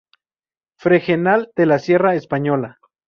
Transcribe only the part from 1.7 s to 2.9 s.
Sierra, España